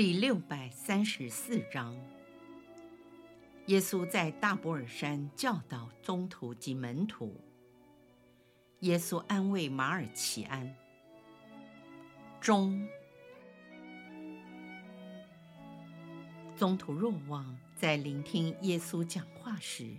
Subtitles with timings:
[0.00, 1.94] 第六百三十四章，
[3.66, 7.38] 耶稣在大伯尔山教导宗徒及门徒。
[8.78, 10.74] 耶稣安慰马尔奇安。
[12.40, 12.88] 中，
[16.56, 19.98] 宗徒若望在聆听耶稣讲话时，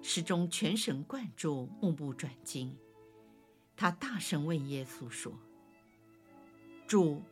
[0.00, 2.74] 始终全神贯注，目不转睛。
[3.76, 5.38] 他大声问耶稣说
[6.88, 7.22] ：“主。”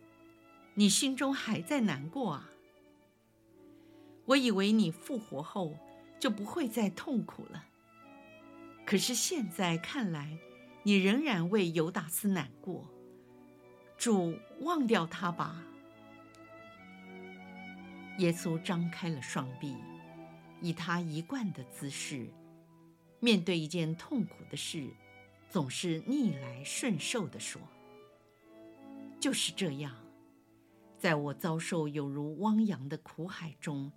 [0.78, 2.48] 你心中还在难过啊？
[4.26, 5.76] 我以为你复活后
[6.20, 7.64] 就不会再痛苦了，
[8.86, 10.38] 可是现在看来，
[10.84, 12.88] 你仍然为犹达斯难过。
[13.96, 15.60] 主，忘掉他吧。
[18.18, 19.74] 耶稣张开了双臂，
[20.60, 22.28] 以他一贯的姿势，
[23.18, 24.88] 面对一件痛苦的事，
[25.50, 27.60] 总是逆来顺受地说
[29.18, 29.92] ：“就是这样。”
[30.98, 33.92] 在我遭受有如汪洋的苦海中，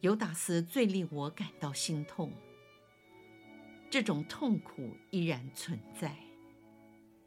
[0.00, 2.32] 犹达斯最令我感到心痛。
[3.88, 6.16] 这种痛苦依然存在，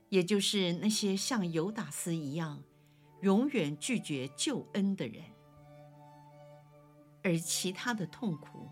[0.10, 2.62] 也就是那些像犹达斯一样，
[3.22, 5.24] 永远拒绝救恩的人。
[7.24, 8.70] 而其他的痛苦，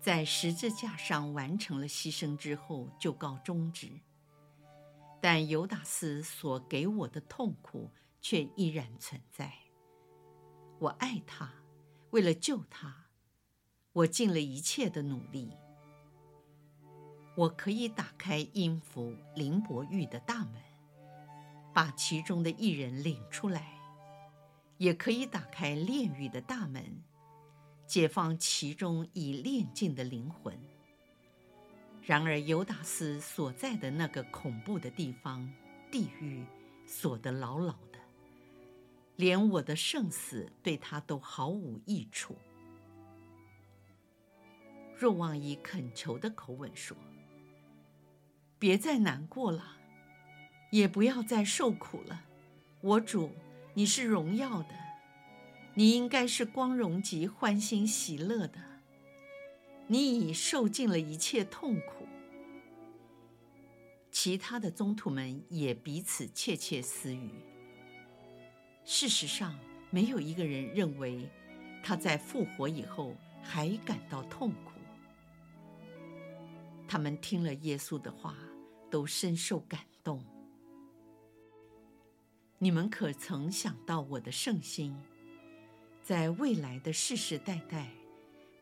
[0.00, 4.00] 在十字架上完成了牺牲之后就告终止。
[5.20, 9.52] 但犹达斯所给我的痛苦，却依然存在。
[10.78, 11.52] 我爱他，
[12.10, 13.06] 为了救他，
[13.92, 15.52] 我尽了一切的努力。
[17.36, 20.54] 我可以打开音符林伯玉的大门，
[21.72, 23.62] 把其中的一人领出来；
[24.76, 27.02] 也可以打开炼狱的大门，
[27.86, 30.58] 解放其中已炼尽的灵魂。
[32.02, 35.48] 然而，犹达斯所在的那个恐怖的地方——
[35.92, 36.44] 地狱，
[36.84, 37.89] 锁得牢牢的。
[39.20, 42.34] 连我的圣死对他都毫无益处。
[44.96, 46.96] 若望以恳求的口吻说
[48.58, 49.76] ：“别再难过了，
[50.70, 52.24] 也不要再受苦了。
[52.80, 53.30] 我主，
[53.74, 54.74] 你是荣耀的，
[55.74, 58.58] 你应该是光荣及欢欣喜乐的。
[59.86, 62.08] 你已受尽了一切痛苦。”
[64.10, 67.30] 其他的宗徒们也彼此窃窃私语。
[68.92, 69.56] 事实上，
[69.90, 71.30] 没有一个人认为
[71.80, 74.72] 他在复活以后还感到痛苦。
[76.88, 78.34] 他们听了耶稣的话，
[78.90, 80.20] 都深受感动。
[82.58, 84.92] 你们可曾想到我的圣心，
[86.02, 87.92] 在未来的世世代代，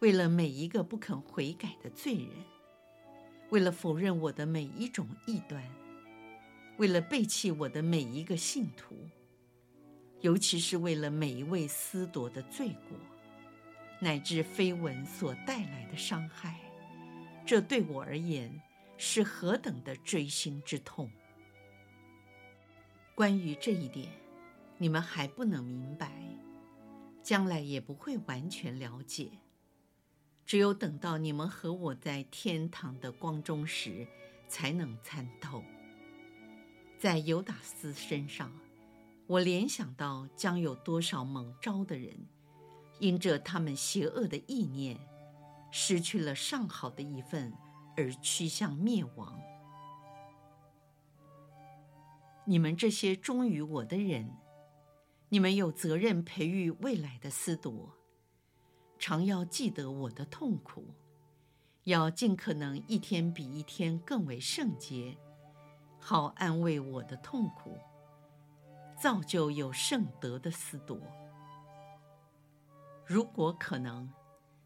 [0.01, 2.29] 为了每一个不肯悔改的罪人，
[3.49, 5.65] 为了否认我的每一种异端，
[6.77, 8.95] 为了背弃我的每一个信徒。
[10.21, 12.99] 尤其是为了每一位私夺的罪过，
[14.01, 16.59] 乃至绯闻所带来的伤害，
[17.47, 18.61] 这对我而言
[18.97, 21.09] 是何等的锥心之痛！
[23.15, 24.09] 关于这一点，
[24.77, 26.13] 你们还不能明白，
[27.23, 29.31] 将来也不会完全了解。
[30.45, 34.07] 只有等到你们和我在天堂的光中时，
[34.49, 35.63] 才能参透。
[36.99, 38.51] 在犹达斯身上。
[39.29, 42.27] 我联想到将有多少蒙招的人，
[42.99, 44.99] 因着他们邪恶的意念，
[45.71, 47.53] 失去了上好的一份，
[47.95, 49.39] 而趋向灭亡。
[52.47, 54.35] 你们这些忠于我的人，
[55.29, 57.93] 你们有责任培育未来的司铎，
[58.99, 60.87] 常要记得我的痛苦，
[61.85, 65.19] 要尽可能一天比一天更为圣洁，
[65.99, 67.77] 好安慰我的痛苦。
[69.01, 71.01] 造就有圣德的思铎。
[73.07, 74.13] 如果可能，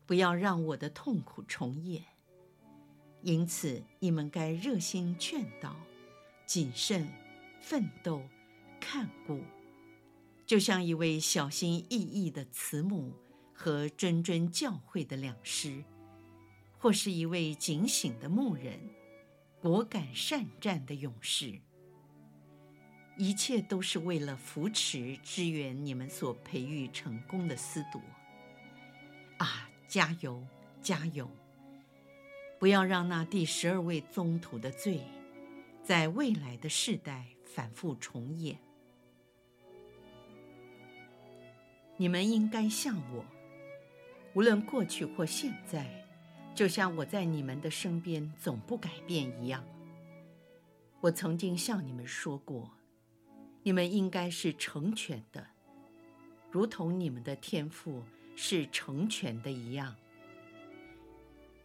[0.06, 2.02] 不要让我的痛苦重演。
[3.20, 5.76] 因此，你们该热心劝导、
[6.44, 7.08] 谨慎、
[7.60, 8.22] 奋斗、
[8.80, 9.40] 看顾，
[10.44, 13.12] 就像一位小心翼翼的慈母
[13.54, 15.84] 和谆谆教诲的良师，
[16.78, 18.80] 或是一位警醒的牧人、
[19.60, 21.60] 果敢善战的勇士。
[23.22, 28.00] 一切都是为了扶持、支援你们所培育成功的司铎。
[29.38, 30.44] 啊，加油，
[30.80, 31.30] 加油！
[32.58, 35.02] 不要让那第十二位宗徒的罪，
[35.84, 38.58] 在未来的世代反复重演。
[41.96, 43.24] 你们应该像我，
[44.34, 46.04] 无论过去或现在，
[46.56, 49.64] 就像我在你们的身边总不改变一样。
[51.00, 52.68] 我曾经向你们说过，
[53.62, 55.46] 你们应该是成全的，
[56.50, 58.02] 如同你们的天赋
[58.34, 59.94] 是成全的一样。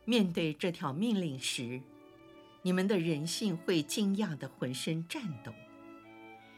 [0.05, 1.81] 面对这条命令时，
[2.61, 5.51] 你们的人性会惊讶的浑身颤抖，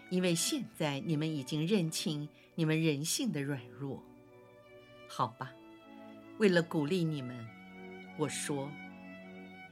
[0.10, 4.04] 因为现在你们已经认清你们人性的软弱。
[5.08, 5.52] 好吧，
[6.38, 7.48] 为了鼓励你们，
[8.18, 8.70] 我说，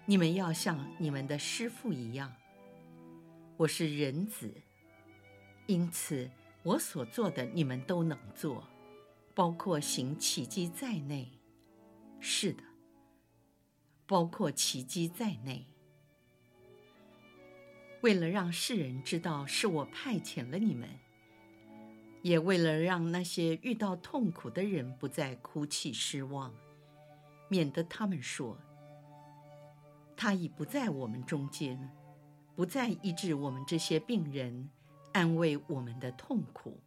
[0.05, 2.33] 你们要像你们的师父一样。
[3.57, 4.51] 我是人子，
[5.67, 6.29] 因此
[6.63, 8.63] 我所做的你们都能做，
[9.35, 11.31] 包括行奇迹在内。
[12.19, 12.63] 是的。
[14.09, 15.67] 包括奇迹在内，
[17.99, 20.87] 为了让世人知道是我派遣了你们，
[22.21, 26.53] 也为了让那些遇到痛苦的人不再哭泣失望，
[27.49, 28.57] 免得他们说
[30.15, 31.93] ：“他已不在我们中间，
[32.55, 34.69] 不再医治我们这些病人，
[35.17, 36.79] 安慰我们的痛苦。”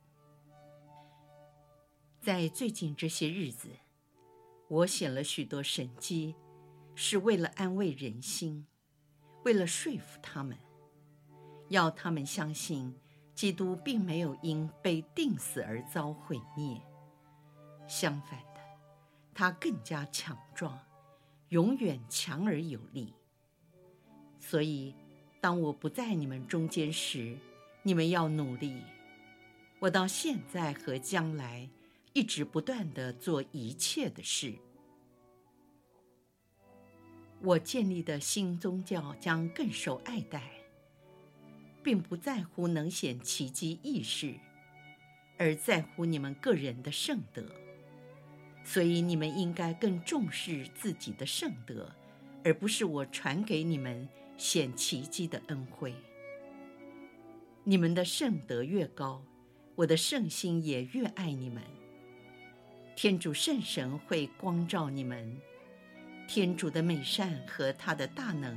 [2.22, 3.68] 在最近这些日子，
[4.68, 6.36] 我写了许多神迹。
[6.96, 8.66] 是为了安慰人心，
[9.44, 10.58] 为了说服他们，
[11.68, 12.94] 要他们相信
[13.34, 16.78] 基督并没有因被钉死而遭毁灭。
[17.88, 18.60] 相反的，
[19.32, 20.78] 他更加强壮，
[21.48, 23.14] 永远强而有力。
[24.38, 24.94] 所以，
[25.40, 27.38] 当我不在你们中间时，
[27.82, 28.82] 你们要努力。
[29.78, 31.68] 我到现在和将来，
[32.12, 34.54] 一直不断地做一切的事。
[37.40, 40.42] 我建立的新宗教将更受爱戴，
[41.82, 44.34] 并不在乎能显奇迹异事，
[45.38, 47.42] 而在乎你们个人的圣德。
[48.62, 51.90] 所以你们应该更重视自己的圣德，
[52.44, 54.06] 而不是我传给你们
[54.36, 55.94] 显奇迹的恩惠。
[57.64, 59.22] 你们的圣德越高，
[59.74, 61.62] 我的圣心也越爱你们。
[62.96, 65.36] 天主圣神会光照你们。
[66.26, 68.56] 天主的美善和他的大能，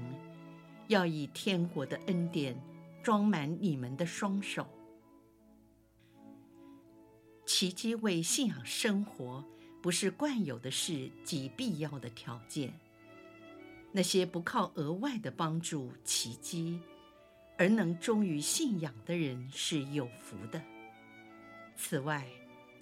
[0.88, 2.56] 要以天国的恩典
[3.02, 4.68] 装满你们的双手。
[7.46, 9.44] 奇迹为信仰生活
[9.82, 12.74] 不是惯有的事及必要的条件。
[13.92, 16.80] 那些不靠额外的帮助、奇迹
[17.58, 20.62] 而能忠于信仰的人是有福的。
[21.76, 22.28] 此外，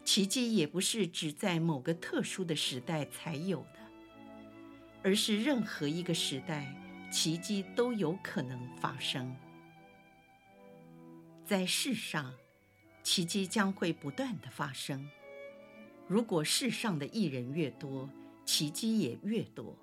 [0.03, 3.79] 奇迹也不是只在某个特殊的时代才有的。
[5.03, 6.71] 而是任何一个时代，
[7.11, 9.35] 奇迹都有可能发生。
[11.43, 12.33] 在世上，
[13.01, 15.09] 奇迹将会不断的发生。
[16.07, 18.07] 如果世上的艺人越多，
[18.45, 19.75] 奇迹也越多。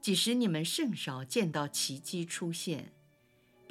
[0.00, 2.92] 即使你们甚少见到奇迹出现，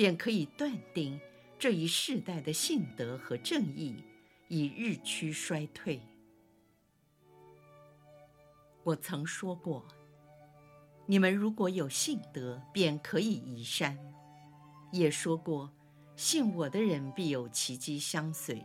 [0.01, 1.19] 便可以断定
[1.59, 4.03] 这一世代的信德和正义
[4.47, 6.01] 已日趋衰退。
[8.81, 9.85] 我曾说过。
[11.05, 13.95] 你们如果有信德，便可以移山。
[14.91, 15.71] 也说过，
[16.15, 18.59] 信我的人必有奇迹相随。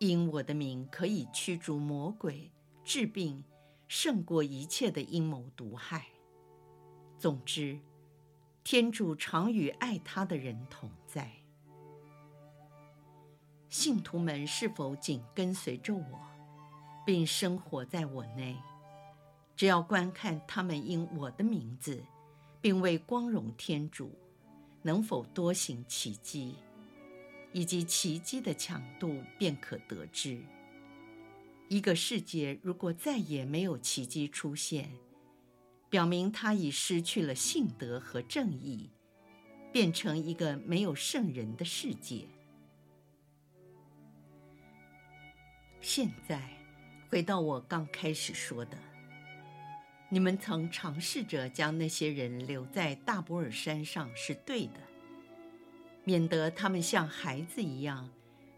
[0.00, 2.52] 因我的名可以驱逐魔鬼、
[2.84, 3.42] 治病，
[3.88, 6.04] 胜过一切的阴谋毒害。
[7.18, 7.80] 总之，
[8.62, 11.30] 天主常与爱他的人同在。
[13.68, 16.20] 信徒们是否紧跟随着我，
[17.06, 18.56] 并生活在我内？
[19.56, 22.02] 只要观看他们因我的名字，
[22.60, 24.10] 并为光荣天主，
[24.82, 26.56] 能否多行奇迹，
[27.52, 30.42] 以及奇迹的强度，便可得知。
[31.68, 34.90] 一个世界如果再也没有奇迹出现，
[35.90, 38.88] 表明他已失去了信德和正义，
[39.72, 42.28] 变成一个没有圣人的世界。
[45.80, 46.48] 现在，
[47.08, 48.78] 回到我刚开始说的。
[50.08, 54.80] 你们曾尝试着将那些人留在大博尔山上是对的，
[56.04, 58.08] 免得他们像孩子一样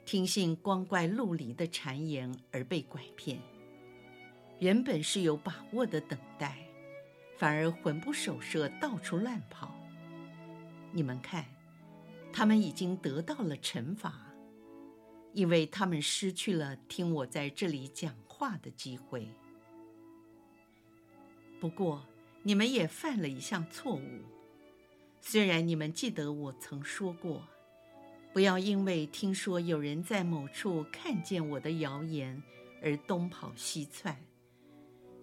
[0.05, 3.39] 听信光怪陆离的谗言而被拐骗。
[4.59, 6.57] 原本是有把握的等待，
[7.43, 9.75] 反而魂不守舍，到处乱跑。
[10.93, 11.45] 你们看，
[12.33, 14.33] 他们已经得到了惩罚，
[15.33, 19.27] 因为他们失去了听我在这里讲话的机会。
[21.59, 22.07] 不过，
[22.45, 24.21] 你们也犯了一项错误。
[25.21, 27.49] 虽然你们记得我曾说过，
[28.33, 32.41] 不要因为听说有人在某处看见我的谣言
[32.81, 34.17] 而东跑西窜，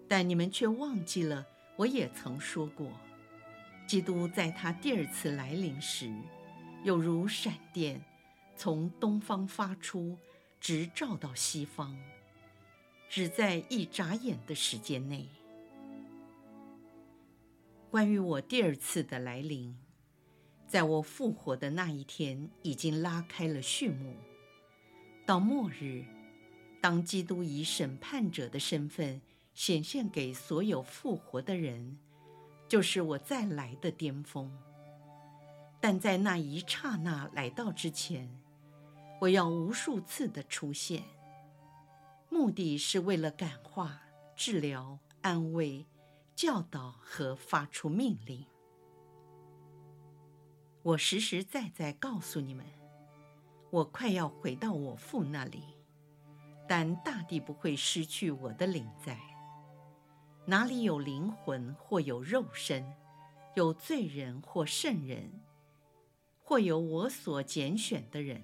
[0.06, 1.46] 但你们却忘记了，
[1.80, 2.92] 我也曾说过，
[3.86, 6.12] 基督在他第二次来临时。
[6.84, 8.04] 有如闪电，
[8.54, 10.18] 从东方发出，
[10.60, 11.96] 直照到西方，
[13.08, 15.26] 只在一眨眼的时间内。
[17.90, 19.74] 关于我第二次的来临，
[20.66, 24.14] 在我复活的那一天，已经拉开了序幕。
[25.24, 26.04] 到末日，
[26.78, 29.22] 当基督以审判者的身份
[29.62, 31.98] 显现给所有复活的人，
[32.66, 34.50] 就是我再来的巅峰。
[35.78, 38.26] 但在那一刹那来到之前，
[39.20, 41.04] 我要无数次的出现，
[42.30, 44.00] 目的是为了感化、
[44.34, 45.84] 治疗、安慰、
[46.34, 48.46] 教导和发出命令。
[50.82, 52.64] 我实实在在告诉你们，
[53.68, 55.62] 我快要回到我父那里，
[56.66, 59.20] 但大地不会失去我的灵在。
[60.46, 62.84] 哪里有灵魂或有肉身，
[63.54, 65.30] 有罪人或圣人。
[66.42, 68.42] 或有我所拣选的人，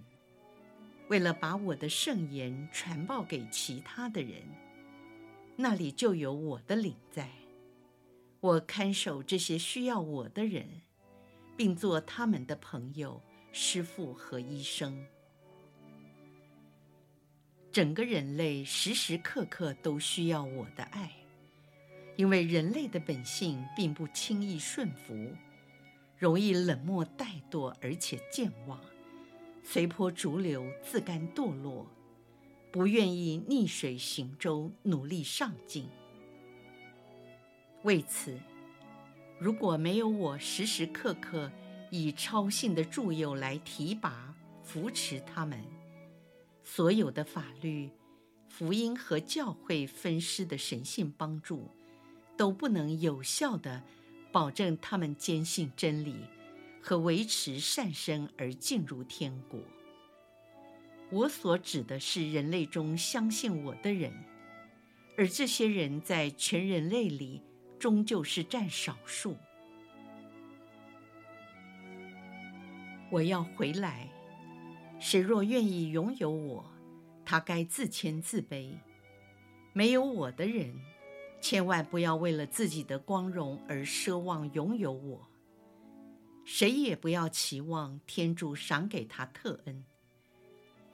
[1.09, 4.43] 为了把我的圣言传报给其他的人，
[5.57, 7.29] 那里就有我的灵在。
[8.39, 10.83] 我看守这些需要我的人，
[11.57, 15.05] 并做他们的朋友、师傅和医生。
[17.73, 21.11] 整个人类时时刻刻都需要我的爱，
[22.17, 25.15] 因为人类的本性并不轻易顺服。
[26.19, 28.81] 容易冷漠怠惰，而且健忘，
[29.63, 31.87] 随波逐流，自甘堕落，
[32.73, 35.87] 不愿意逆水行舟，努力上进。
[37.83, 38.41] 为此，
[39.39, 41.53] 如果没有我时时刻刻
[41.91, 45.63] 以超性的助佑来提拔、扶持他们，
[46.65, 47.91] 所有的法律、
[48.49, 51.76] 福音和教会分施的神性帮助，
[52.37, 53.83] 都不能有效地。
[54.33, 56.17] 保证他们坚信真理
[56.83, 59.59] 和维持善生而进入天国。
[61.11, 64.13] 我所指的是人类中相信我的人，
[65.17, 67.41] 而这些人在全人类里
[67.79, 69.39] 终究是占少数。
[73.11, 74.07] 我要回来，
[75.01, 76.63] 谁若愿意拥有我，
[77.25, 78.75] 他该自谦自卑。
[79.73, 80.79] 没有我的人。
[81.49, 85.31] 千万不要为了自己的光荣而奢望拥有我。
[86.45, 89.85] 谁也不要期望天主赏给他特恩。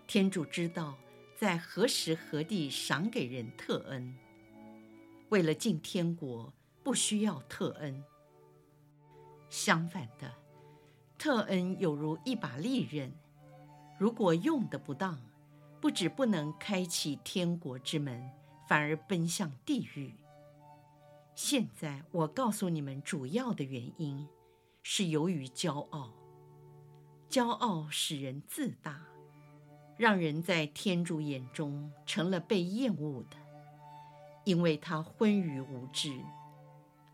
[0.07, 0.99] 天主知道
[1.35, 4.15] 在何时何地赏给人特恩。
[5.31, 8.05] 为了进天国，不需要特恩。
[9.49, 10.31] 相反的，
[11.17, 13.11] 特恩有如一把利刃，
[13.99, 15.19] 如果用得不当，
[15.81, 18.31] 不只不能开启天国之门，
[18.69, 20.13] 反而奔向地狱。
[21.35, 24.29] 现在我告诉你们，主要的原因
[24.83, 26.13] 是由于骄傲。
[27.29, 29.01] 骄傲使人自大，
[29.97, 33.37] 让人在天主眼中成了被厌恶的，
[34.45, 36.23] 因为他昏愚无知，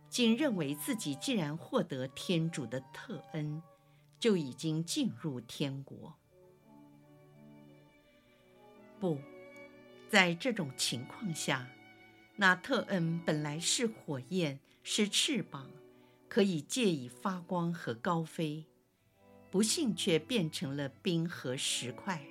[0.08, 3.62] 竟认为自己既然获得天主的特恩，
[4.18, 6.12] 就已经进入天国。
[8.98, 9.16] 不，
[10.10, 11.64] 在这种情况下。
[12.40, 15.68] 那特恩本来是火焰，是翅膀，
[16.28, 18.64] 可以借以发光和高飞，
[19.50, 22.22] 不幸却变成了冰和石块，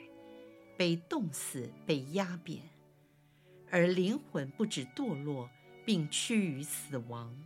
[0.77, 2.61] 被冻死，被压扁，
[3.69, 5.49] 而灵魂不止堕落，
[5.85, 7.37] 并趋于死亡。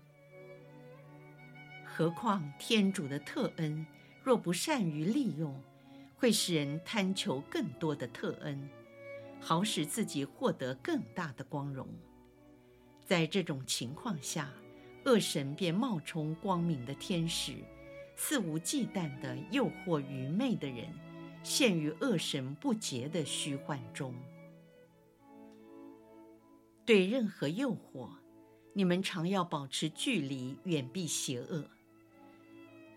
[1.84, 3.84] 何况天主的特恩，
[4.24, 5.60] 若不善于利用，
[6.16, 8.70] 会使人贪求更多的特恩，
[9.40, 11.88] 好使自己获得更大的光荣。
[13.12, 14.50] 在这种情况下，
[15.04, 17.56] 恶神便冒充光明的天使，
[18.16, 20.88] 肆无忌惮地诱惑愚昧的人，
[21.44, 24.16] 陷于恶神不洁的虚幻中。
[26.86, 28.12] 对任何诱惑，
[28.72, 31.70] 你们常要保持距离，远避邪恶。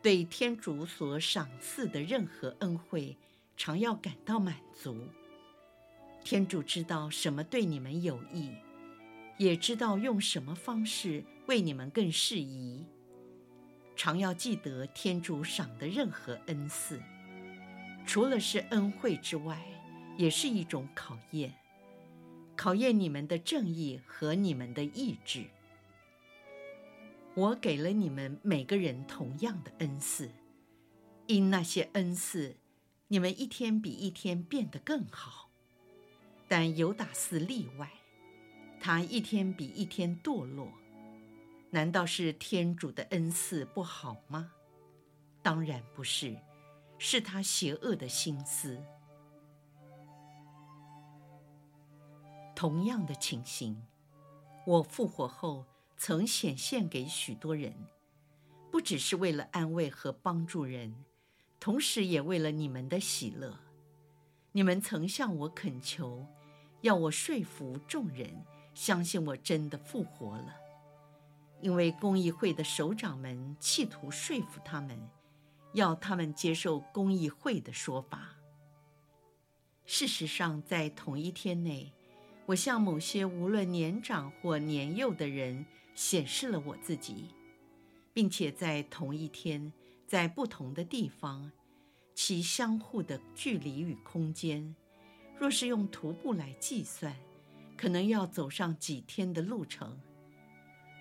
[0.00, 3.16] 对天主所赏赐的任何恩惠，
[3.56, 4.96] 常要感到满足。
[6.22, 8.52] 天主知道什么对你们有益。
[9.36, 12.86] 也知道用什么方式为你们更适宜。
[13.96, 17.00] 常要记得天主赏的任何恩赐，
[18.06, 19.64] 除了是恩惠之外，
[20.16, 21.54] 也是一种考验，
[22.56, 25.44] 考验你们的正义和你们的意志。
[27.34, 30.30] 我给了你们每个人同样的恩赐，
[31.26, 32.56] 因那些恩赐，
[33.08, 35.50] 你们一天比一天变得更好。
[36.46, 37.90] 但犹达斯例外，
[38.86, 40.70] 他一天比一天堕落。
[41.70, 44.52] 难道是天主的恩赐不好吗？
[45.42, 46.36] 当然不是，
[46.98, 48.78] 是他邪恶的心思。
[52.54, 53.82] 同样的情形，
[54.66, 55.64] 我复活后
[55.96, 57.72] 曾显现给许多人，
[58.70, 60.94] 不只是为了安慰和帮助人，
[61.58, 63.58] 同时也为了你们的喜乐。
[64.52, 66.26] 你们曾向我恳求，
[66.82, 70.54] 要我说服众人相信我真的复活了，
[71.60, 75.08] 因为公益会的首长们企图说服他们，
[75.72, 78.36] 要他们接受公益会的说法。
[79.86, 81.92] 事实上，在同一天内，
[82.46, 85.64] 我向某些无论年长或年幼的人
[85.94, 87.26] 显示了我自己，
[88.12, 89.72] 并且在同一天，
[90.06, 91.52] 在不同的地方，
[92.14, 94.74] 其相互的距离与空间，
[95.38, 97.14] 若是用徒步来计算，
[97.76, 99.98] 可能要走上几天的路程，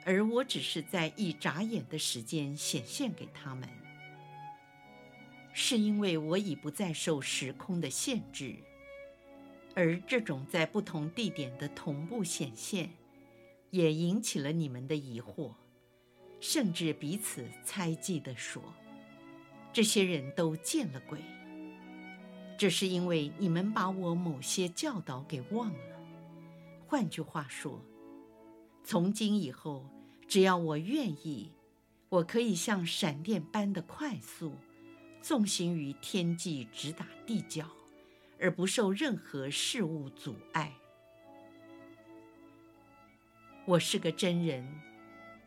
[0.06, 3.70] 而我只是在一眨眼的时间显现给他们，
[5.54, 8.56] 是因为我已不再受时空的限制。
[9.76, 12.92] 而这种在不同地点的同步显现，
[13.72, 15.54] 也引起了你们的疑惑，
[16.40, 18.62] 甚至彼此猜忌地说
[19.74, 21.20] ：“这些人都见了鬼。”
[22.56, 25.93] 这是因为你们把我某些教导给忘了。
[26.94, 27.84] 换句话说，
[28.84, 29.90] 从今以后，
[30.28, 31.52] 只要我愿意，
[32.08, 34.54] 我可以像闪电般的快速，
[35.20, 37.68] 纵行于天际，直达地角。
[38.40, 40.72] 而不受任何事物阻碍。
[43.66, 44.64] 我是个真人，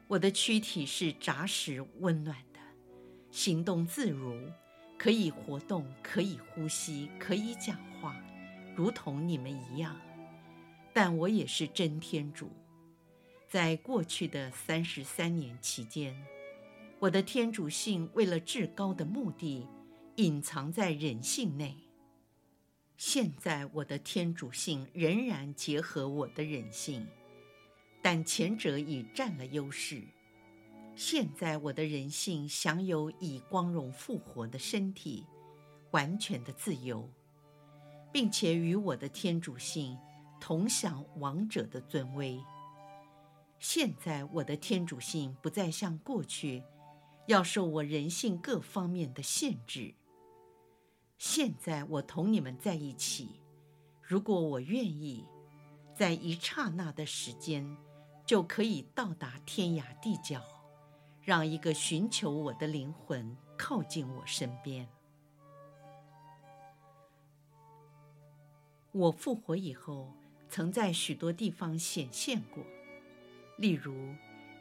[0.09, 2.59] 我的躯体是扎实温暖的，
[3.30, 4.50] 行动自如，
[4.98, 8.16] 可以活动，可以呼吸，可以讲话，
[8.74, 9.96] 如同你们一样。
[10.96, 12.48] 但我也是真天主。
[13.46, 16.16] 在过去的三十三年期间，
[16.98, 19.68] 我的天主性为了至高的目的，
[20.14, 21.76] 隐藏在人性内。
[22.96, 27.06] 现在我的天主性仍然结合我的人性，
[28.00, 30.02] 但前者已占了优势。
[30.94, 35.26] 现在我的人性享有以光荣复活的身体，
[35.90, 37.06] 完全的自由，
[38.11, 39.94] 并且与我的天主性
[40.40, 42.42] 同享王者的尊威。
[43.59, 46.62] 现在我的天主性不再像过去，
[47.27, 49.94] 要受我人性各方面的限制。
[51.18, 53.40] 现在我同你们在一起，
[54.03, 55.27] 如果我愿意，
[55.94, 57.77] 在一刹那的时间，
[58.27, 60.42] 就可以到达天涯地角，
[61.22, 64.87] 让一个寻求我的灵魂靠近我身边。
[68.92, 70.12] 我复活以后，
[70.56, 72.64] 曾在许多地方显现过，
[73.58, 74.14] 例如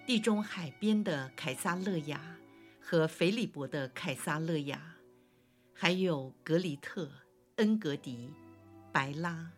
[0.05, 2.36] 地中海边的凯撒勒雅
[2.81, 4.97] 和斐理伯的凯撒勒雅。
[5.73, 7.10] 还有格里特、
[7.55, 8.29] 恩格迪、
[8.91, 9.49] 白拉、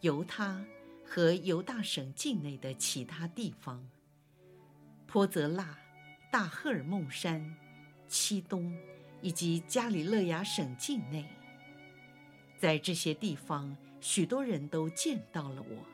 [0.00, 0.60] 犹他
[1.04, 3.88] 和犹大省境内的其他地方，
[5.06, 5.78] 波泽拉、
[6.32, 7.54] 大赫尔孟山、
[8.08, 8.76] 七东
[9.22, 11.24] 以及加里勒亚省境内，
[12.58, 15.84] 在这些地方，许多人都见到了我，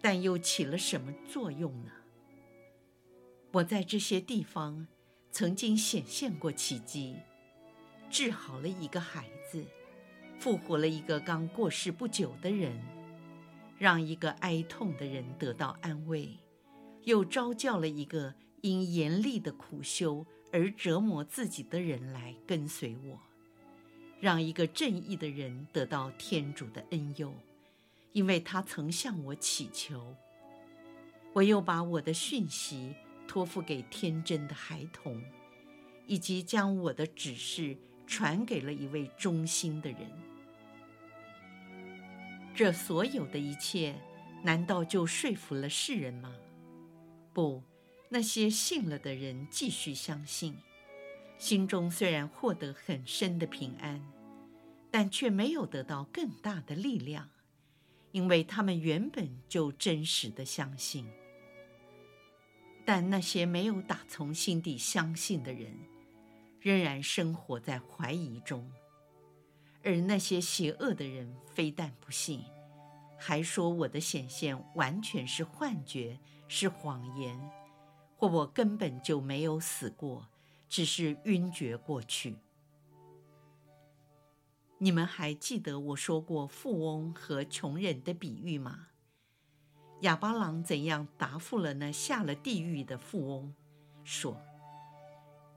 [0.00, 1.90] 但又起了什么作用呢？
[3.52, 4.86] 我在这些地方
[5.30, 7.16] 曾经显现过奇迹。
[8.08, 9.64] 治好了一个孩子，
[10.38, 12.78] 复活了一个刚过世不久的人，
[13.78, 16.38] 让一个哀痛的人得到安慰，
[17.04, 23.18] 又招教了一个因严厉的苦修而折磨自己的人来跟随我，
[24.22, 27.34] 让一个正义的人得到天主的恩佑，
[28.12, 30.14] 因为他曾向我祈求。
[31.34, 32.94] 我又把我的讯息
[33.26, 35.20] 托付给天真的孩童，
[36.06, 37.76] 以及将我的指示。
[38.04, 40.00] 传给了一位忠心的人。
[42.54, 43.94] 这所有的一切，
[44.42, 46.34] 难道就说服了世人吗？
[47.32, 47.62] 不，
[48.10, 50.58] 那些信了的人继续相信，
[51.38, 54.00] 心中虽然获得很深的平安，
[54.90, 57.28] 但却没有得到更大的力量，
[58.12, 61.06] 因为他们原本就真实的相信。
[62.84, 65.72] 但那些没有打从心底相信的人，
[66.60, 68.70] 仍然生活在怀疑中，
[69.82, 72.44] 而那些邪恶的人非但不信，
[73.18, 76.18] 还说我的显现完全是幻觉，
[76.48, 77.40] 是谎言，
[78.16, 80.28] 或我根本就没有死过，
[80.72, 82.38] 只是晕厥过去。
[84.78, 88.86] 你们还记得我说过富翁和穷人的比喻吗？
[90.00, 93.54] 亚巴郎怎样答复了那下了地狱的富翁？
[94.02, 94.40] 说：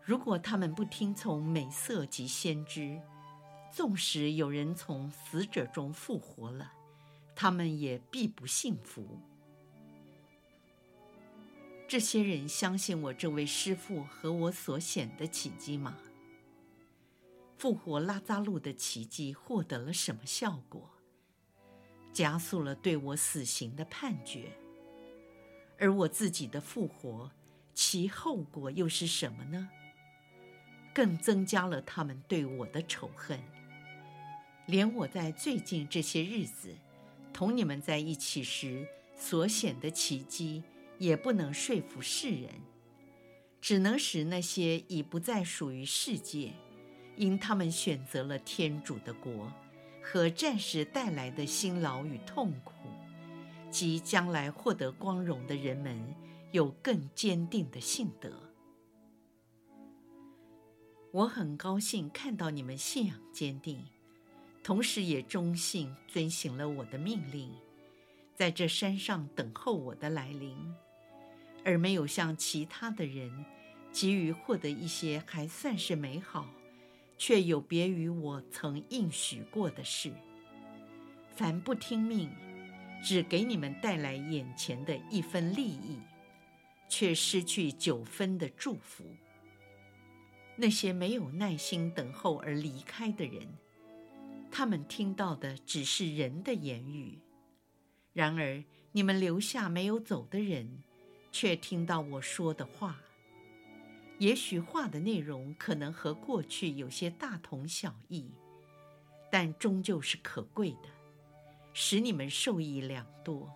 [0.02, 3.02] 如果他们不听从美色及先知，
[3.72, 6.74] 纵使有人从死者中复活了，
[7.34, 9.18] 他们也必不幸福。
[11.88, 15.96] 这些人相信我这位师父和我所显的奇迹吗？
[17.58, 20.90] 复活拉扎路的奇迹获得了什么效果？
[22.12, 24.52] 加速了对我死刑的判决。
[25.78, 27.32] 而我自己的复活，
[27.76, 29.70] 其后果又是什么呢？
[30.92, 33.40] 更增加了他们对我的仇恨。
[34.66, 36.74] 连我在最近这些日子
[37.32, 40.64] 同你们在一起时所显的奇迹，
[40.98, 42.50] 也不能说服世人，
[43.62, 46.54] 只能使那些已不再属于世界。
[47.18, 49.50] 因他们选择了天主的国
[50.04, 52.74] 和暂时带来的辛劳与痛苦，
[53.72, 56.14] 及将来获得光荣的人们，
[56.52, 58.30] 有更坚定的信德。
[61.14, 63.82] 我很高兴看到你们信仰坚定，
[64.62, 67.50] 同时也忠信遵行了我的命令，
[68.36, 70.76] 在这山上等候我的来临，
[71.66, 73.44] 而没有像其他的人
[73.92, 76.48] 急于获得一些还算是美好。
[77.18, 80.12] 却有别于我曾应许过的事。
[81.34, 82.30] 凡不听命，
[83.02, 85.98] 只给你们带来眼前的一分利益，
[86.90, 89.06] 却失去九分的祝福。
[90.58, 93.48] 那些没有耐心等候而离开的人，
[94.52, 97.20] 他们听到的只是人的言语；
[98.12, 100.84] 然而你们留下没有走的人，
[101.38, 102.96] 却听到我说的话。
[104.20, 108.32] 也许话的内容可能和过去有些大同小异，
[109.30, 110.88] 但终究是可贵的，
[111.74, 113.52] 使你们受益良多。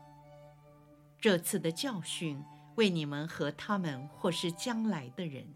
[1.21, 2.43] 这次的教训
[2.75, 5.47] 为你们和他们或是将来的人，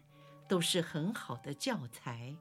[0.48, 2.34] 都是很好的教材。